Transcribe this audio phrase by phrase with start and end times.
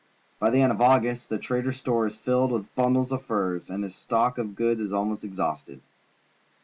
[0.39, 3.83] By the end of August the trader's store is filled with bundles of furs, and
[3.83, 5.79] his stock of goods is almost exhausted.